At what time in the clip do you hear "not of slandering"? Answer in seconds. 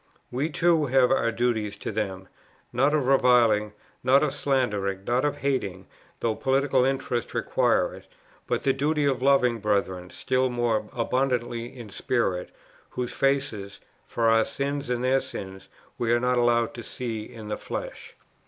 4.03-5.03